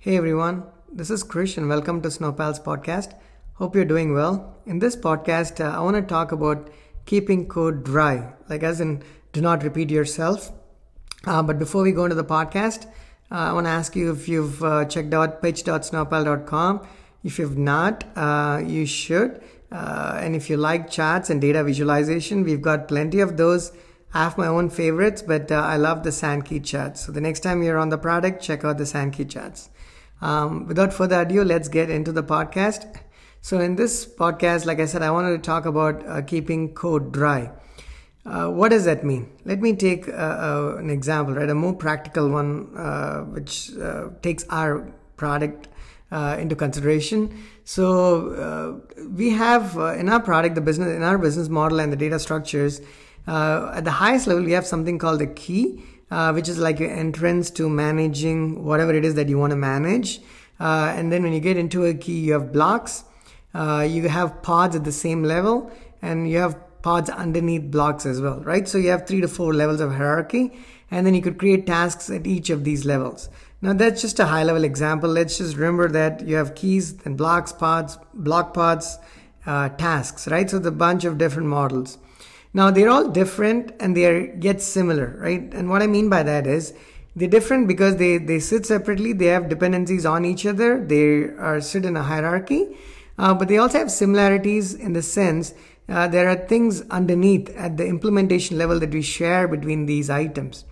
Hey 0.00 0.16
everyone, 0.16 0.62
this 0.92 1.10
is 1.10 1.24
Krish 1.24 1.56
and 1.56 1.68
welcome 1.68 2.00
to 2.02 2.08
Snowpal's 2.08 2.60
podcast. 2.60 3.14
Hope 3.54 3.74
you're 3.74 3.84
doing 3.84 4.14
well. 4.14 4.56
In 4.64 4.78
this 4.78 4.94
podcast, 4.94 5.58
uh, 5.58 5.76
I 5.76 5.80
want 5.80 5.96
to 5.96 6.02
talk 6.02 6.30
about 6.30 6.70
keeping 7.04 7.48
code 7.48 7.82
dry, 7.82 8.32
like 8.48 8.62
as 8.62 8.80
in 8.80 9.02
do 9.32 9.40
not 9.40 9.64
repeat 9.64 9.90
yourself. 9.90 10.52
Uh, 11.26 11.42
but 11.42 11.58
before 11.58 11.82
we 11.82 11.90
go 11.90 12.04
into 12.04 12.14
the 12.14 12.22
podcast, 12.22 12.86
uh, 13.32 13.48
I 13.50 13.52
want 13.52 13.66
to 13.66 13.70
ask 13.70 13.96
you 13.96 14.12
if 14.12 14.28
you've 14.28 14.62
uh, 14.62 14.84
checked 14.84 15.12
out 15.14 15.42
pitch.snowpal.com. 15.42 16.86
If 17.24 17.40
you've 17.40 17.58
not, 17.58 18.04
uh, 18.14 18.62
you 18.64 18.86
should. 18.86 19.42
Uh, 19.72 20.20
and 20.22 20.36
if 20.36 20.48
you 20.48 20.58
like 20.58 20.88
charts 20.88 21.28
and 21.28 21.40
data 21.40 21.64
visualization, 21.64 22.44
we've 22.44 22.62
got 22.62 22.86
plenty 22.86 23.18
of 23.18 23.36
those. 23.36 23.72
I 24.14 24.24
have 24.24 24.38
my 24.38 24.46
own 24.46 24.70
favorites, 24.70 25.22
but 25.22 25.52
I 25.52 25.76
love 25.76 26.02
the 26.02 26.12
Sankey 26.12 26.60
charts. 26.60 27.04
So 27.04 27.12
the 27.12 27.20
next 27.20 27.40
time 27.40 27.62
you're 27.62 27.78
on 27.78 27.90
the 27.90 27.98
product, 27.98 28.42
check 28.42 28.64
out 28.64 28.78
the 28.78 28.86
Sankey 28.86 29.24
charts. 29.24 29.70
Um, 30.20 30.66
without 30.66 30.92
further 30.92 31.20
ado, 31.22 31.44
let's 31.44 31.68
get 31.68 31.90
into 31.90 32.10
the 32.12 32.22
podcast. 32.22 32.98
So, 33.40 33.60
in 33.60 33.76
this 33.76 34.04
podcast, 34.04 34.66
like 34.66 34.80
I 34.80 34.86
said, 34.86 35.02
I 35.02 35.10
wanted 35.10 35.30
to 35.30 35.38
talk 35.38 35.64
about 35.64 36.06
uh, 36.06 36.22
keeping 36.22 36.74
code 36.74 37.12
dry. 37.12 37.50
Uh, 38.26 38.48
what 38.48 38.70
does 38.70 38.84
that 38.84 39.04
mean? 39.04 39.30
Let 39.44 39.60
me 39.60 39.74
take 39.74 40.08
uh, 40.08 40.12
uh 40.12 40.76
an 40.78 40.90
example, 40.90 41.34
right? 41.34 41.48
A 41.48 41.54
more 41.54 41.72
practical 41.72 42.28
one, 42.28 42.76
uh, 42.76 43.20
which 43.22 43.70
uh, 43.78 44.08
takes 44.22 44.44
our 44.50 44.92
product 45.16 45.68
into 46.10 46.56
consideration. 46.56 47.42
So, 47.64 48.82
we 49.10 49.30
have 49.30 49.76
in 49.98 50.08
our 50.08 50.20
product, 50.20 50.56
the 50.56 50.60
business, 50.60 50.88
in 50.88 51.02
our 51.02 51.18
business 51.18 51.48
model 51.48 51.80
and 51.80 51.92
the 51.92 51.96
data 51.96 52.18
structures, 52.18 52.80
at 53.28 53.84
the 53.84 53.90
highest 53.90 54.26
level, 54.26 54.44
we 54.44 54.52
have 54.52 54.66
something 54.66 54.98
called 54.98 55.20
the 55.20 55.26
key 55.26 55.82
uh, 56.10 56.32
which 56.32 56.48
is 56.48 56.58
like 56.58 56.78
your 56.78 56.90
entrance 56.90 57.50
to 57.50 57.68
managing 57.68 58.64
whatever 58.64 58.94
it 58.94 59.04
is 59.04 59.14
that 59.14 59.28
you 59.28 59.38
want 59.38 59.50
to 59.50 59.56
manage. 59.56 60.20
Uh, 60.60 60.92
and 60.96 61.12
then 61.12 61.22
when 61.22 61.32
you 61.32 61.40
get 61.40 61.56
into 61.56 61.84
a 61.84 61.94
key, 61.94 62.18
you 62.18 62.32
have 62.32 62.52
blocks, 62.52 63.04
uh, 63.54 63.86
you 63.88 64.08
have 64.08 64.42
pods 64.42 64.74
at 64.74 64.84
the 64.84 64.92
same 64.92 65.22
level, 65.22 65.70
and 66.02 66.28
you 66.28 66.38
have 66.38 66.56
pods 66.82 67.10
underneath 67.10 67.70
blocks 67.70 68.06
as 68.06 68.20
well, 68.20 68.40
right? 68.40 68.68
So 68.68 68.78
you 68.78 68.90
have 68.90 69.06
three 69.06 69.20
to 69.20 69.28
four 69.28 69.54
levels 69.54 69.80
of 69.80 69.92
hierarchy, 69.92 70.58
and 70.90 71.06
then 71.06 71.14
you 71.14 71.22
could 71.22 71.38
create 71.38 71.66
tasks 71.66 72.10
at 72.10 72.26
each 72.26 72.50
of 72.50 72.64
these 72.64 72.84
levels. 72.84 73.28
Now 73.60 73.72
that's 73.72 74.00
just 74.00 74.18
a 74.20 74.26
high 74.26 74.44
level 74.44 74.64
example. 74.64 75.10
Let's 75.10 75.38
just 75.38 75.56
remember 75.56 75.88
that 75.88 76.26
you 76.26 76.36
have 76.36 76.54
keys, 76.54 76.96
then 76.96 77.16
blocks, 77.16 77.52
pods, 77.52 77.98
block 78.14 78.54
pods, 78.54 78.98
uh, 79.46 79.68
tasks, 79.70 80.28
right? 80.28 80.48
So 80.48 80.58
the 80.58 80.70
bunch 80.70 81.04
of 81.04 81.18
different 81.18 81.48
models. 81.48 81.98
Now 82.52 82.70
they're 82.70 82.88
all 82.88 83.08
different 83.08 83.72
and 83.80 83.96
they 83.96 84.06
are 84.06 84.34
yet 84.36 84.60
similar, 84.62 85.16
right? 85.18 85.52
And 85.52 85.68
what 85.68 85.82
I 85.82 85.86
mean 85.86 86.08
by 86.08 86.22
that 86.22 86.46
is 86.46 86.74
they're 87.14 87.28
different 87.28 87.68
because 87.68 87.96
they, 87.96 88.18
they 88.18 88.38
sit 88.38 88.66
separately, 88.66 89.12
they 89.12 89.26
have 89.26 89.48
dependencies 89.48 90.06
on 90.06 90.24
each 90.24 90.46
other, 90.46 90.84
they 90.84 91.24
are 91.38 91.60
sit 91.60 91.84
in 91.84 91.96
a 91.96 92.02
hierarchy, 92.02 92.76
uh, 93.18 93.34
but 93.34 93.48
they 93.48 93.58
also 93.58 93.78
have 93.78 93.90
similarities 93.90 94.74
in 94.74 94.92
the 94.92 95.02
sense 95.02 95.54
uh, 95.88 96.06
there 96.06 96.28
are 96.28 96.36
things 96.36 96.82
underneath 96.90 97.48
at 97.56 97.76
the 97.76 97.86
implementation 97.86 98.58
level 98.58 98.78
that 98.78 98.90
we 98.90 99.02
share 99.02 99.48
between 99.48 99.86
these 99.86 100.10
items. 100.10 100.64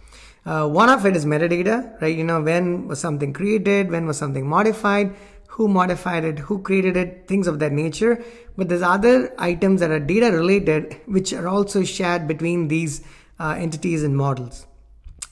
Uh, 0.45 0.69
one 0.69 0.89
of 0.89 1.05
it 1.07 1.17
is 1.17 1.25
metadata, 1.25 2.01
right? 2.01 2.17
You 2.17 2.23
know, 2.23 2.41
when 2.41 2.87
was 2.87 3.01
something 3.01 3.33
created, 3.33 3.91
when 3.91 4.07
was 4.07 4.17
something 4.17 4.47
modified, 4.47 5.15
who 5.57 5.67
modified 5.69 6.23
it, 6.23 6.39
who 6.39 6.59
created 6.61 6.99
it, 6.99 7.27
things 7.27 7.47
of 7.47 7.61
that 7.61 7.73
nature. 7.73 8.23
But 8.59 8.69
there's 8.69 8.83
other 8.83 9.35
items 9.39 9.81
that 9.81 9.91
are 9.91 9.99
data 9.99 10.31
related, 10.31 11.01
which 11.07 11.33
are 11.33 11.49
also 11.49 11.83
shared 11.83 12.29
between 12.29 12.69
these 12.69 13.03
uh, 13.41 13.57
entities 13.59 14.03
and 14.03 14.15
models. 14.15 14.67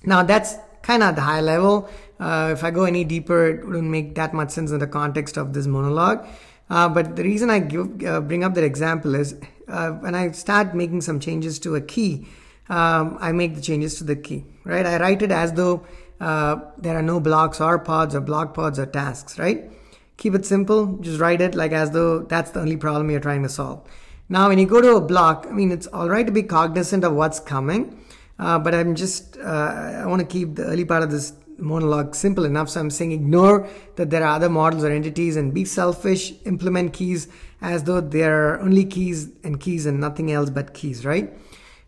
Now 0.03 0.22
that's 0.22 0.55
kind 0.81 1.03
of 1.03 1.14
the 1.14 1.20
high 1.20 1.42
level. 1.42 1.91
Uh, 2.19 2.50
if 2.55 2.64
I 2.64 2.70
go 2.70 2.84
any 2.84 3.05
deeper, 3.05 3.48
it 3.48 3.66
wouldn't 3.66 3.91
make 3.91 4.14
that 4.14 4.33
much 4.33 4.50
sense 4.50 4.70
in 4.70 4.78
the 4.78 4.86
context 4.86 5.36
of 5.36 5.53
this 5.53 5.66
monologue. 5.66 6.27
Uh, 6.70 6.88
but 6.88 7.16
the 7.16 7.22
reason 7.22 7.50
I 7.50 7.59
give, 7.59 8.03
uh, 8.03 8.22
bring 8.22 8.44
up 8.44 8.55
that 8.55 8.64
example 8.64 9.14
is 9.14 9.38
uh, 9.69 9.91
when 9.91 10.14
I 10.14 10.31
start 10.31 10.75
making 10.75 11.03
some 11.03 11.21
changes 11.21 11.59
to 11.60 11.75
a 11.75 11.82
key, 11.82 12.27
um, 12.71 13.19
I 13.21 13.32
make 13.32 13.56
the 13.56 13.60
changes 13.60 13.97
to 13.97 14.04
the 14.04 14.16
key, 14.16 14.47
right? 14.65 14.87
I 14.87 14.98
write 14.98 15.21
it 15.21 15.31
as 15.31 15.53
though 15.53 15.87
uh, 16.19 16.56
there 16.78 16.97
are 16.97 17.03
no 17.03 17.21
blocks 17.21 17.60
or 17.60 17.78
pods 17.78 18.15
or 18.15 18.22
block 18.22 18.54
pods 18.54 18.78
or 18.78 18.87
tasks, 18.87 19.38
right? 19.38 19.71
Keep 20.16 20.34
it 20.34 20.47
simple. 20.47 20.98
Just 20.98 21.20
write 21.20 21.41
it 21.41 21.54
like 21.54 21.72
as 21.72 21.91
though 21.91 22.20
that's 22.20 22.52
the 22.52 22.60
only 22.60 22.76
problem 22.76 23.10
you're 23.10 23.20
trying 23.20 23.42
to 23.42 23.48
solve. 23.48 23.86
Now, 24.28 24.48
when 24.48 24.58
you 24.58 24.66
go 24.66 24.80
to 24.80 24.97
a 24.97 25.00
block, 25.00 25.47
I 25.48 25.52
mean, 25.52 25.70
it's 25.70 25.86
all 25.88 26.08
right 26.08 26.25
to 26.25 26.32
be 26.32 26.42
cognizant 26.42 27.04
of 27.04 27.12
what's 27.12 27.41
coming, 27.41 28.00
uh, 28.38 28.58
but 28.58 28.74
I'm 28.74 28.94
just, 28.94 29.36
uh, 29.36 30.00
I 30.03 30.06
want 30.06 30.20
to 30.20 30.26
keep 30.26 30.54
the 30.54 30.64
early 30.64 30.84
part 30.84 31.03
of 31.03 31.10
this 31.10 31.34
monologue 31.58 32.14
simple 32.14 32.44
enough. 32.44 32.70
So 32.70 32.80
I'm 32.80 32.91
saying 32.91 33.12
ignore 33.12 33.69
that 33.97 34.10
there 34.10 34.22
are 34.24 34.36
other 34.36 34.48
models 34.48 34.82
or 34.82 34.91
entities 34.91 35.36
and 35.36 35.53
be 35.53 35.64
selfish, 35.64 36.32
implement 36.47 36.94
keys 36.94 37.28
as 37.60 37.84
though 37.84 38.00
there 38.00 38.54
are 38.54 38.60
only 38.60 38.84
keys 38.84 39.28
and 39.44 39.60
keys 39.60 39.84
and 39.84 40.00
nothing 40.00 40.32
else 40.32 40.48
but 40.48 40.74
keys, 40.74 41.04
right? 41.04 41.32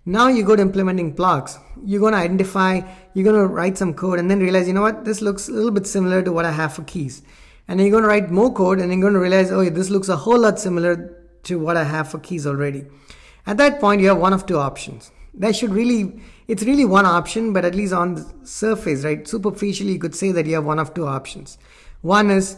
Now 0.04 0.28
you 0.28 0.44
go 0.44 0.54
to 0.54 0.62
implementing 0.62 1.12
blocks. 1.12 1.58
You're 1.84 2.00
going 2.00 2.12
to 2.12 2.18
identify, 2.18 2.82
you're 3.14 3.24
going 3.24 3.40
to 3.40 3.46
write 3.46 3.78
some 3.78 3.94
code 3.94 4.18
and 4.18 4.30
then 4.30 4.40
realize, 4.40 4.68
you 4.68 4.74
know 4.74 4.82
what, 4.82 5.04
this 5.04 5.20
looks 5.20 5.48
a 5.48 5.52
little 5.52 5.72
bit 5.72 5.86
similar 5.86 6.22
to 6.22 6.32
what 6.32 6.44
I 6.44 6.52
have 6.52 6.74
for 6.74 6.84
keys 6.84 7.22
and 7.68 7.80
you're 7.80 7.90
going 7.90 8.02
to 8.02 8.08
write 8.08 8.30
more 8.30 8.52
code 8.52 8.78
and 8.78 8.92
you're 8.92 9.00
going 9.00 9.14
to 9.14 9.18
realize 9.18 9.50
oh 9.50 9.68
this 9.68 9.90
looks 9.90 10.08
a 10.08 10.16
whole 10.16 10.38
lot 10.38 10.58
similar 10.58 11.22
to 11.42 11.58
what 11.58 11.76
i 11.76 11.84
have 11.84 12.10
for 12.10 12.18
keys 12.18 12.46
already. 12.46 12.84
At 13.46 13.56
that 13.58 13.80
point 13.80 14.00
you 14.00 14.08
have 14.08 14.18
one 14.18 14.32
of 14.32 14.46
two 14.46 14.58
options. 14.58 15.12
That 15.34 15.54
should 15.54 15.70
really 15.70 16.20
it's 16.48 16.62
really 16.62 16.84
one 16.84 17.06
option 17.06 17.52
but 17.52 17.64
at 17.64 17.74
least 17.74 17.92
on 17.92 18.14
the 18.14 18.34
surface 18.44 19.04
right 19.04 19.26
superficially 19.26 19.92
you 19.92 19.98
could 19.98 20.14
say 20.14 20.32
that 20.32 20.46
you 20.46 20.54
have 20.54 20.64
one 20.64 20.78
of 20.78 20.94
two 20.94 21.06
options. 21.06 21.58
One 22.02 22.30
is 22.30 22.56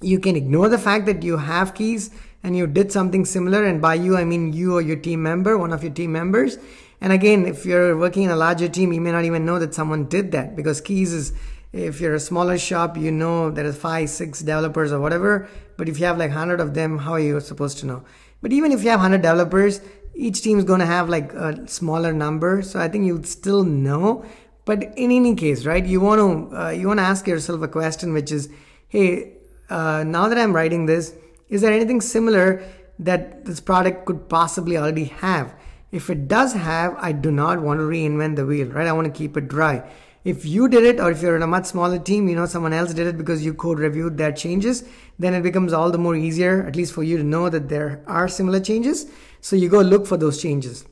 you 0.00 0.18
can 0.18 0.36
ignore 0.36 0.68
the 0.68 0.78
fact 0.78 1.06
that 1.06 1.22
you 1.22 1.38
have 1.38 1.74
keys 1.74 2.10
and 2.42 2.56
you 2.56 2.66
did 2.66 2.92
something 2.92 3.24
similar 3.24 3.64
and 3.64 3.80
by 3.80 3.94
you 3.94 4.16
i 4.16 4.24
mean 4.24 4.52
you 4.52 4.74
or 4.74 4.82
your 4.82 4.96
team 4.96 5.22
member 5.22 5.56
one 5.56 5.72
of 5.72 5.82
your 5.82 5.92
team 5.92 6.12
members. 6.12 6.58
And 7.00 7.12
again 7.12 7.46
if 7.46 7.66
you're 7.66 7.96
working 7.96 8.24
in 8.24 8.30
a 8.30 8.36
larger 8.36 8.68
team 8.68 8.92
you 8.92 9.00
may 9.00 9.12
not 9.12 9.24
even 9.24 9.44
know 9.44 9.58
that 9.58 9.74
someone 9.74 10.06
did 10.06 10.32
that 10.32 10.54
because 10.56 10.80
keys 10.80 11.12
is 11.12 11.32
if 11.74 12.00
you're 12.00 12.14
a 12.14 12.20
smaller 12.20 12.56
shop 12.56 12.96
you 12.96 13.10
know 13.10 13.50
there 13.50 13.66
are 13.66 13.72
five 13.72 14.08
six 14.08 14.40
developers 14.40 14.92
or 14.92 15.00
whatever 15.00 15.48
but 15.76 15.88
if 15.88 15.98
you 15.98 16.06
have 16.06 16.16
like 16.16 16.30
100 16.30 16.60
of 16.60 16.72
them 16.74 16.98
how 16.98 17.12
are 17.12 17.20
you 17.20 17.40
supposed 17.40 17.78
to 17.78 17.86
know? 17.86 18.04
But 18.40 18.52
even 18.52 18.70
if 18.72 18.84
you 18.84 18.90
have 18.90 19.00
100 19.00 19.22
developers 19.22 19.80
each 20.14 20.42
team 20.42 20.58
is 20.58 20.64
going 20.64 20.78
to 20.78 20.86
have 20.86 21.08
like 21.08 21.32
a 21.32 21.66
smaller 21.66 22.12
number 22.12 22.62
so 22.62 22.78
i 22.78 22.88
think 22.88 23.04
you'd 23.06 23.26
still 23.26 23.64
know. 23.64 24.24
But 24.64 24.84
in 24.96 25.10
any 25.10 25.34
case 25.34 25.66
right 25.66 25.84
you 25.84 26.00
want 26.00 26.20
to 26.20 26.56
uh, 26.56 26.70
you 26.70 26.86
want 26.86 26.98
to 26.98 27.04
ask 27.04 27.26
yourself 27.26 27.60
a 27.62 27.68
question 27.68 28.12
which 28.12 28.30
is 28.30 28.48
hey 28.88 29.32
uh, 29.68 30.04
now 30.06 30.28
that 30.28 30.38
i'm 30.38 30.54
writing 30.54 30.86
this 30.86 31.14
is 31.48 31.60
there 31.60 31.72
anything 31.72 32.00
similar 32.00 32.62
that 32.98 33.44
this 33.44 33.60
product 33.60 34.06
could 34.06 34.28
possibly 34.28 34.76
already 34.78 35.04
have? 35.04 35.52
If 35.90 36.08
it 36.08 36.28
does 36.28 36.54
have 36.54 36.96
i 36.98 37.10
do 37.10 37.32
not 37.32 37.60
want 37.60 37.80
to 37.80 37.84
reinvent 37.84 38.36
the 38.36 38.46
wheel 38.46 38.68
right? 38.68 38.86
I 38.86 38.92
want 38.92 39.12
to 39.12 39.18
keep 39.18 39.36
it 39.36 39.48
dry 39.48 39.82
if 40.24 40.44
you 40.46 40.68
did 40.68 40.84
it 40.84 40.98
or 40.98 41.10
if 41.10 41.20
you're 41.20 41.36
in 41.36 41.42
a 41.42 41.46
much 41.46 41.66
smaller 41.66 41.98
team 41.98 42.28
you 42.28 42.34
know 42.34 42.46
someone 42.46 42.72
else 42.72 42.94
did 42.94 43.06
it 43.06 43.18
because 43.18 43.44
you 43.44 43.52
code 43.52 43.78
reviewed 43.78 44.16
their 44.16 44.32
changes 44.32 44.84
then 45.18 45.34
it 45.34 45.42
becomes 45.42 45.72
all 45.72 45.90
the 45.90 45.98
more 45.98 46.16
easier 46.16 46.64
at 46.66 46.76
least 46.76 46.92
for 46.92 47.02
you 47.02 47.16
to 47.16 47.22
know 47.22 47.48
that 47.48 47.68
there 47.68 48.02
are 48.06 48.28
similar 48.28 48.60
changes. 48.60 49.06
So 49.40 49.56
you 49.56 49.68
go 49.68 49.80
look 49.80 50.06
for 50.06 50.16
those 50.16 50.40
changes. 50.40 50.84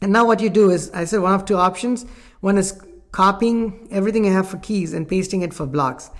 And 0.00 0.12
now 0.12 0.26
what 0.26 0.40
you 0.40 0.50
do 0.50 0.70
is 0.70 0.90
i 0.90 1.04
said 1.04 1.20
one 1.20 1.34
of 1.34 1.44
two 1.44 1.56
options. 1.56 2.04
One 2.40 2.58
is 2.58 2.80
copying 3.12 3.88
everything 3.90 4.24
you 4.24 4.32
have 4.32 4.48
for 4.48 4.58
keys 4.58 4.92
and 4.92 5.08
pasting 5.08 5.42
it 5.42 5.54
for 5.54 5.66
blocks. 5.66 6.10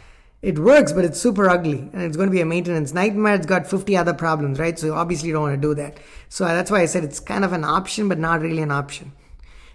It 0.41 0.59
works 0.59 0.93
but 0.93 1.05
it's 1.05 1.21
super 1.21 1.49
ugly 1.49 1.79
and 1.93 2.03
it's 2.03 2.17
going 2.17 2.29
to 2.29 2.35
be 2.35 2.41
a 2.41 2.47
maintenance 2.47 2.93
nightmare. 2.93 3.35
It's 3.35 3.47
got 3.47 3.67
50 3.67 3.97
other 3.97 4.15
problems 4.15 4.59
right? 4.59 4.79
So 4.79 4.95
obviously 4.95 5.29
you 5.29 5.35
don't 5.35 5.43
want 5.43 5.61
to 5.61 5.69
do 5.69 5.75
that. 5.75 5.99
So 6.29 6.45
that's 6.45 6.71
why 6.71 6.83
i 6.83 6.87
said 6.87 7.05
it's 7.05 7.21
kind 7.21 7.45
of 7.45 7.53
an 7.53 7.65
option 7.65 8.09
but 8.09 8.19
not 8.19 8.41
really 8.41 8.63
an 8.63 8.71
option. 8.71 9.13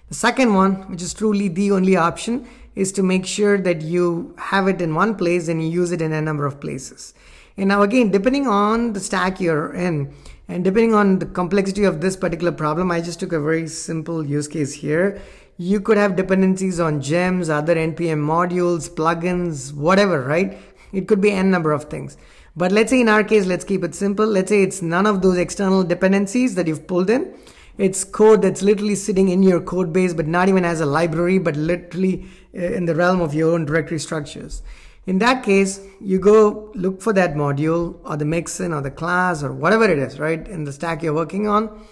The 0.08 0.16
second 0.16 0.54
one 0.54 0.90
which 0.90 1.02
is 1.02 1.14
truly 1.14 1.50
the 1.50 1.72
only 1.72 1.98
option 1.98 2.48
is 2.78 2.92
to 2.92 3.02
make 3.02 3.26
sure 3.26 3.58
that 3.58 3.82
you 3.82 4.36
have 4.38 4.68
it 4.68 4.80
in 4.82 4.94
one 4.94 5.16
place 5.16 5.48
and 5.48 5.62
you 5.62 5.68
use 5.68 5.92
it 5.92 6.02
in 6.02 6.14
a 6.14 6.22
number 6.22 6.46
of 6.46 6.60
places. 6.62 7.16
And 7.58 7.70
now 7.70 7.82
again, 7.82 8.12
depending 8.12 8.48
on 8.48 8.94
the 8.94 9.00
stack 9.00 9.42
you're 9.42 9.74
in, 9.74 10.14
and 10.48 10.64
depending 10.64 10.94
on 10.94 11.18
the 11.18 11.26
complexity 11.26 11.84
of 11.86 12.02
this 12.02 12.16
particular 12.16 12.52
problem, 12.52 12.92
I 12.92 13.02
just 13.02 13.20
took 13.20 13.34
a 13.34 13.40
very 13.40 13.68
simple 13.68 14.24
use 14.24 14.48
case 14.48 14.74
here. 14.74 15.20
You 15.58 15.82
could 15.82 15.98
have 15.98 16.16
dependencies 16.16 16.80
on 16.80 17.02
gems, 17.02 17.50
other 17.50 17.76
NPM 17.76 18.22
modules, 18.34 18.88
plugins, 18.90 19.74
whatever, 19.74 20.22
right? 20.22 20.56
It 20.94 21.08
could 21.08 21.20
be 21.20 21.32
n 21.32 21.50
number 21.50 21.72
of 21.72 21.86
things. 21.86 22.16
But 22.56 22.72
let's 22.72 22.92
say 22.92 23.02
in 23.02 23.10
our 23.10 23.24
case, 23.24 23.48
let's 23.48 23.66
keep 23.66 23.84
it 23.84 23.96
simple. 23.96 24.28
Let's 24.28 24.50
say 24.50 24.62
it's 24.62 24.84
none 24.84 25.08
of 25.08 25.24
those 25.24 25.38
external 25.38 25.84
dependencies 25.84 26.54
that 26.56 26.68
you've 26.68 26.88
pulled 26.88 27.10
in. 27.10 27.34
It's 27.78 28.04
code 28.04 28.42
that's 28.42 28.64
literally 28.64 28.96
sitting 28.96 29.30
in 29.30 29.44
your 29.44 29.62
code 29.62 29.94
base, 29.94 30.14
but 30.14 30.28
not 30.28 30.50
even 30.50 30.66
as 30.66 30.82
a 30.82 30.86
library, 30.86 31.38
but 31.38 31.56
literally 31.56 32.26
in 32.58 32.86
the 32.86 32.96
realm 32.96 33.22
of 33.22 33.34
your 33.34 33.54
own 33.54 33.66
directory 33.66 34.00
structures. 34.00 34.62
In 35.06 35.20
that 35.20 35.44
case, 35.44 35.80
you 36.02 36.20
go 36.20 36.72
look 36.76 37.02
for 37.02 37.14
that 37.14 37.36
module 37.36 37.98
or 38.04 38.18
the 38.18 38.26
mixin 38.26 38.74
or 38.74 38.82
the 38.82 38.92
class 38.92 39.42
or 39.42 39.54
whatever 39.54 39.86
it 39.86 39.98
is, 39.98 40.20
right, 40.20 40.46
in 40.48 40.66
the 40.66 40.74
stack 40.74 41.02
you're 41.02 41.14
working 41.14 41.48
on. 41.48 41.88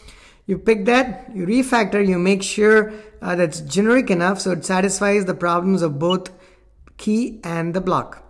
You 0.48 0.58
pick 0.58 0.86
that, 0.86 1.32
you 1.34 1.46
refactor, 1.46 2.06
you 2.06 2.20
make 2.20 2.44
sure 2.44 2.94
uh, 3.22 3.36
that's 3.36 3.62
generic 3.62 4.12
enough 4.12 4.42
so 4.42 4.52
it 4.52 4.66
satisfies 4.66 5.26
the 5.26 5.34
problems 5.34 5.82
of 5.82 5.98
both 5.98 6.32
key 6.98 7.40
and 7.44 7.74
the 7.74 7.82
block. 7.82 8.24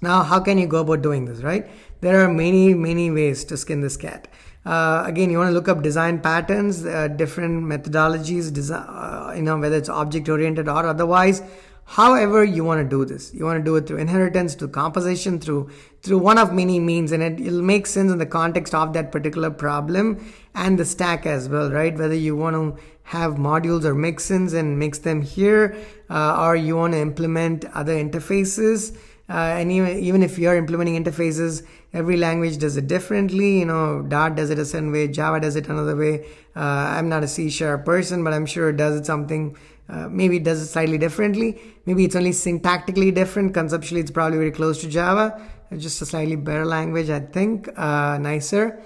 Now, 0.00 0.22
how 0.22 0.40
can 0.40 0.58
you 0.58 0.66
go 0.66 0.80
about 0.80 1.02
doing 1.02 1.24
this, 1.24 1.40
right? 1.40 1.68
There 2.00 2.24
are 2.24 2.32
many, 2.32 2.74
many 2.74 3.10
ways 3.10 3.44
to 3.44 3.56
skin 3.56 3.80
this 3.80 3.96
cat. 3.96 4.28
Uh, 4.64 5.02
again, 5.06 5.30
you 5.30 5.38
want 5.38 5.48
to 5.48 5.54
look 5.54 5.68
up 5.68 5.82
design 5.82 6.20
patterns, 6.20 6.86
uh, 6.86 7.08
different 7.08 7.64
methodologies, 7.64 8.52
design, 8.52 8.86
uh, 8.88 9.32
you 9.34 9.42
know, 9.42 9.58
whether 9.58 9.76
it's 9.76 9.88
object 9.88 10.28
oriented 10.28 10.68
or 10.68 10.86
otherwise. 10.86 11.42
However, 11.84 12.44
you 12.44 12.62
want 12.64 12.80
to 12.80 12.88
do 12.88 13.04
this, 13.04 13.34
you 13.34 13.44
want 13.44 13.58
to 13.58 13.64
do 13.64 13.74
it 13.74 13.86
through 13.86 13.98
inheritance, 13.98 14.54
through 14.54 14.68
composition, 14.68 15.40
through 15.40 15.68
through 16.00 16.18
one 16.18 16.38
of 16.38 16.52
many 16.52 16.78
means, 16.78 17.12
and 17.12 17.22
it, 17.22 17.40
it'll 17.40 17.60
make 17.60 17.86
sense 17.86 18.10
in 18.12 18.18
the 18.18 18.26
context 18.26 18.74
of 18.74 18.92
that 18.92 19.10
particular 19.12 19.50
problem 19.50 20.32
and 20.54 20.78
the 20.78 20.84
stack 20.84 21.26
as 21.26 21.48
well, 21.48 21.70
right? 21.70 21.96
Whether 21.96 22.14
you 22.14 22.36
want 22.36 22.54
to 22.54 22.80
have 23.04 23.34
modules 23.34 23.84
or 23.84 23.94
mixins 23.94 24.54
and 24.54 24.78
mix 24.78 24.98
them 24.98 25.22
here, 25.22 25.76
uh, 26.08 26.44
or 26.44 26.56
you 26.56 26.76
want 26.76 26.92
to 26.94 27.00
implement 27.00 27.64
other 27.74 27.94
interfaces. 27.94 28.96
Uh, 29.28 29.56
and 29.58 29.72
even, 29.72 29.98
even 29.98 30.22
if 30.22 30.38
you're 30.38 30.56
implementing 30.56 31.02
interfaces, 31.02 31.66
every 31.92 32.16
language 32.16 32.58
does 32.58 32.76
it 32.76 32.86
differently. 32.86 33.60
You 33.60 33.66
know, 33.66 34.02
Dart 34.02 34.34
does 34.36 34.50
it 34.50 34.58
a 34.58 34.64
certain 34.64 34.92
way, 34.92 35.08
Java 35.08 35.40
does 35.40 35.56
it 35.56 35.68
another 35.68 35.96
way. 35.96 36.26
Uh, 36.54 36.60
I'm 36.96 37.08
not 37.08 37.22
a 37.22 37.28
C 37.28 37.50
sharp 37.50 37.84
person, 37.84 38.24
but 38.24 38.32
I'm 38.32 38.46
sure 38.46 38.70
it 38.70 38.76
does 38.76 39.00
it 39.00 39.06
something. 39.06 39.56
Uh, 39.88 40.08
maybe 40.08 40.36
it 40.36 40.44
does 40.44 40.62
it 40.62 40.66
slightly 40.66 40.96
differently. 40.96 41.60
Maybe 41.86 42.04
it's 42.04 42.16
only 42.16 42.30
syntactically 42.30 43.14
different. 43.14 43.52
Conceptually, 43.52 44.00
it's 44.00 44.10
probably 44.10 44.38
very 44.38 44.50
close 44.50 44.80
to 44.82 44.88
Java. 44.88 45.40
It's 45.70 45.82
just 45.82 46.00
a 46.02 46.06
slightly 46.06 46.36
better 46.36 46.64
language, 46.64 47.10
I 47.10 47.20
think, 47.20 47.68
uh, 47.76 48.18
nicer. 48.18 48.80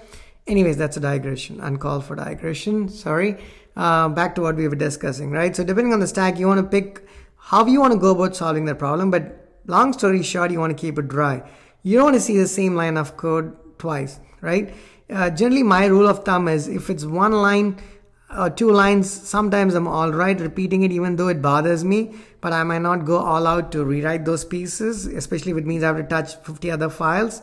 Anyways, 0.47 0.77
that's 0.77 0.97
a 0.97 0.99
digression, 1.01 1.59
uncalled 1.59 2.05
for 2.05 2.15
digression. 2.15 2.89
Sorry. 2.89 3.37
Uh, 3.75 4.09
back 4.09 4.33
to 4.35 4.41
what 4.41 4.55
we 4.55 4.67
were 4.67 4.75
discussing, 4.75 5.29
right? 5.29 5.55
So, 5.55 5.63
depending 5.63 5.93
on 5.93 5.99
the 5.99 6.07
stack, 6.07 6.39
you 6.39 6.47
want 6.47 6.59
to 6.59 6.67
pick 6.67 7.05
how 7.37 7.65
you 7.65 7.79
want 7.79 7.93
to 7.93 7.99
go 7.99 8.11
about 8.11 8.35
solving 8.35 8.65
that 8.65 8.79
problem. 8.79 9.11
But 9.11 9.61
long 9.67 9.93
story 9.93 10.23
short, 10.23 10.51
you 10.51 10.59
want 10.59 10.75
to 10.75 10.81
keep 10.81 10.97
it 10.97 11.07
dry. 11.07 11.43
You 11.87 11.95
don't 11.95 12.07
want 12.07 12.15
to 12.15 12.21
see 12.21 12.37
the 12.37 12.49
same 12.49 12.75
line 12.75 12.97
of 12.97 13.15
code 13.15 13.55
twice, 13.79 14.19
right? 14.41 14.73
Uh, 15.09 15.29
generally, 15.29 15.63
my 15.63 15.85
rule 15.85 16.09
of 16.09 16.25
thumb 16.25 16.49
is 16.49 16.67
if 16.67 16.89
it's 16.89 17.05
one 17.05 17.31
line 17.31 17.77
or 18.37 18.49
two 18.49 18.71
lines, 18.71 19.09
sometimes 19.09 19.73
I'm 19.73 19.87
all 19.87 20.11
right 20.11 20.37
repeating 20.37 20.83
it, 20.83 20.91
even 20.91 21.15
though 21.15 21.29
it 21.29 21.41
bothers 21.41 21.85
me. 21.85 22.13
But 22.41 22.51
I 22.51 22.63
might 22.63 22.81
not 22.81 23.05
go 23.05 23.19
all 23.19 23.47
out 23.47 23.71
to 23.71 23.85
rewrite 23.85 24.25
those 24.25 24.43
pieces, 24.43 25.05
especially 25.05 25.53
if 25.53 25.59
it 25.59 25.65
means 25.65 25.81
I 25.81 25.87
have 25.87 25.95
to 25.95 26.03
touch 26.03 26.35
50 26.35 26.71
other 26.71 26.89
files. 26.89 27.41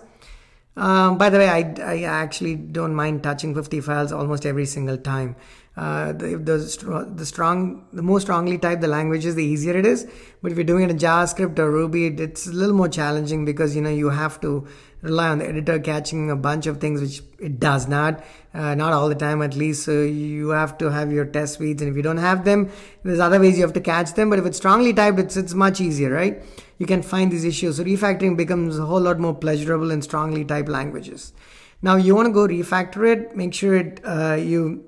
Um, 0.77 1.17
by 1.17 1.31
the 1.31 1.39
way, 1.39 1.49
I, 1.49 1.75
I 1.83 2.03
actually 2.03 2.57
don't 2.57 2.95
mind 2.95 3.23
touching 3.23 3.55
50 3.55 3.81
files 3.81 4.13
almost 4.13 4.45
every 4.45 4.67
single 4.67 4.99
time. 4.99 5.37
Uh, 5.77 6.13
the, 6.13 6.37
the, 6.37 7.13
the 7.17 7.27
strong, 7.27 7.85
the 7.93 8.03
more 8.03 8.21
strongly 8.21 8.57
typed 8.57 8.81
the 8.81 8.87
language 8.87 9.25
is, 9.25 9.35
the 9.35 9.45
easier 9.45 9.77
it 9.77 9.85
is. 9.85 10.07
But 10.41 10.53
if 10.53 10.59
you're 10.59 10.65
doing 10.65 10.85
it 10.85 10.91
in 10.91 10.99
JavaScript 10.99 11.59
or 11.59 11.69
Ruby, 11.69 12.07
it's 12.07 12.47
a 12.47 12.53
little 12.53 12.77
more 12.77 12.89
challenging 12.89 13.45
because 13.45 13.75
you 13.75 13.83
know 13.83 13.91
you 13.91 14.11
have 14.11 14.41
to 14.43 14.69
rely 15.03 15.29
on 15.29 15.39
the 15.39 15.49
editor 15.49 15.81
catching 15.81 16.31
a 16.31 16.37
bunch 16.37 16.67
of 16.67 16.81
things 16.81 17.01
which 17.01 17.23
it 17.41 17.59
does 17.59 17.89
not, 17.89 18.25
uh, 18.55 18.77
not 18.77 18.93
all 18.93 19.09
the 19.09 19.17
time 19.17 19.43
at 19.43 19.57
least. 19.57 19.83
So 19.85 20.03
you 20.03 20.51
have 20.51 20.79
to 20.79 20.93
have 20.93 21.11
your 21.11 21.25
test 21.25 21.55
suites, 21.55 21.83
and 21.83 21.91
if 21.91 21.97
you 21.97 22.03
don't 22.03 22.19
have 22.19 22.45
them, 22.45 22.71
there's 23.03 23.19
other 23.19 23.41
ways 23.41 23.57
you 23.57 23.63
have 23.63 23.75
to 23.75 23.81
catch 23.81 24.15
them. 24.15 24.31
But 24.31 24.39
if 24.39 24.47
it's 24.47 24.57
strongly 24.57 24.93
typed, 24.93 25.19
it's 25.19 25.37
it's 25.37 25.55
much 25.55 25.81
easier, 25.81 26.11
right? 26.11 26.41
You 26.79 26.87
can 26.87 27.03
find 27.03 27.33
these 27.33 27.45
issues. 27.45 27.79
So 27.79 27.85
refactoring 27.85 28.37
becomes 28.37 28.79
a 28.79 28.87
whole 28.87 29.01
lot 29.01 29.19
more 29.19 29.35
pleasurable 29.35 29.91
in 29.91 30.03
strongly 30.03 30.45
typed 30.45 30.69
languages. 30.69 31.33
Now 31.83 31.97
you 31.97 32.15
want 32.15 32.27
to 32.27 32.33
go 32.33 32.47
refactor 32.47 33.13
it. 33.13 33.37
Make 33.37 33.55
sure 33.55 33.77
it 33.77 34.01
uh, 34.05 34.35
you 34.35 34.85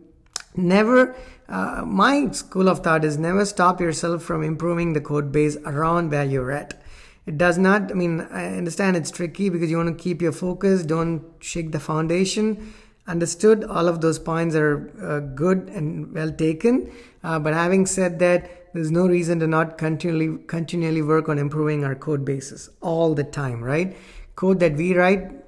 never 0.56 1.14
uh, 1.48 1.84
my 1.86 2.28
school 2.30 2.68
of 2.68 2.80
thought 2.80 3.04
is 3.04 3.18
never 3.18 3.44
stop 3.44 3.80
yourself 3.80 4.22
from 4.22 4.42
improving 4.42 4.92
the 4.92 5.00
code 5.00 5.30
base 5.30 5.56
around 5.64 6.10
where 6.10 6.24
you're 6.24 6.50
at. 6.50 6.82
It 7.24 7.38
does 7.38 7.58
not 7.58 7.90
i 7.90 7.94
mean 7.94 8.20
i 8.30 8.46
understand 8.56 8.96
it's 8.96 9.10
tricky 9.10 9.48
because 9.48 9.70
you 9.70 9.76
want 9.76 9.96
to 9.96 10.02
keep 10.02 10.22
your 10.22 10.32
focus 10.32 10.82
don't 10.82 11.24
shake 11.40 11.72
the 11.72 11.80
foundation. 11.80 12.72
Understood 13.08 13.62
all 13.64 13.86
of 13.86 14.00
those 14.00 14.18
points 14.18 14.56
are 14.56 14.90
uh, 15.00 15.20
good 15.20 15.68
and 15.68 16.12
well 16.12 16.32
taken. 16.32 16.90
Uh, 17.22 17.38
but 17.38 17.54
having 17.54 17.86
said 17.86 18.18
that 18.18 18.72
there's 18.74 18.90
no 18.90 19.06
reason 19.06 19.38
to 19.40 19.46
not 19.46 19.78
continually 19.78 20.38
continually 20.46 21.02
work 21.02 21.28
on 21.28 21.38
improving 21.38 21.84
our 21.84 21.94
code 21.94 22.24
bases 22.24 22.68
all 22.80 23.14
the 23.14 23.24
time 23.24 23.62
right? 23.62 23.96
Code 24.34 24.60
that 24.60 24.74
we 24.74 24.94
write 24.94 25.45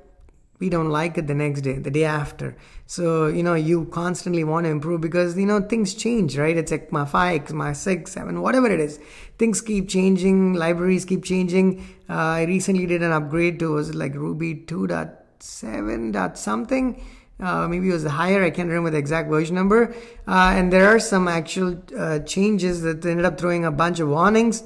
we 0.58 0.69
don't 0.69 0.90
like 0.90 1.16
it 1.16 1.26
the 1.26 1.34
next 1.34 1.60
day 1.62 1.75
the 1.75 1.90
day 1.90 2.05
after. 2.05 2.56
So 2.87 3.26
you 3.28 3.43
know 3.43 3.55
you 3.55 3.84
constantly 3.87 4.44
want 4.44 4.64
to 4.64 4.70
improve 4.70 5.00
because 5.00 5.37
you 5.37 5.46
know 5.46 5.60
things 5.60 5.94
change 5.94 6.37
right? 6.37 6.56
It's 6.56 6.72
like 6.72 6.90
my 6.93 7.05
5 7.05 7.52
my 7.52 7.72
6 7.72 8.10
7 8.10 8.43
whatever 8.43 8.70
it 8.70 8.81
is. 8.81 8.99
Things 9.38 9.60
keep 9.60 9.88
changing 9.88 10.55
libraries 10.55 11.05
keep 11.05 11.25
changing. 11.25 11.87
Uh, 12.08 12.40
i 12.40 12.43
recently 12.44 12.87
did 12.87 13.02
an 13.02 13.12
upgrade 13.12 13.58
to 13.60 13.72
was 13.72 13.90
it 13.90 13.94
like 13.94 14.14
ruby 14.14 14.55
2.7 14.55 16.12
dot 16.12 16.38
something? 16.38 17.04
Uh, 17.40 17.69
maybe 17.69 17.88
it 17.88 17.93
was 17.93 18.04
higher 18.04 18.43
i 18.43 18.50
can't 18.50 18.69
remember 18.69 18.90
the 18.90 18.99
exact 18.99 19.28
version 19.28 19.54
number. 19.54 19.94
Uh, 20.26 20.52
and 20.56 20.72
there 20.72 20.88
are 20.88 20.99
some 20.99 21.28
actual 21.28 21.81
uh, 21.96 22.19
changes 22.20 22.82
that 22.82 23.04
ended 23.06 23.25
up 23.25 23.38
throwing 23.38 23.64
a 23.64 23.70
bunch 23.70 24.00
of 24.00 24.08
warnings. 24.08 24.64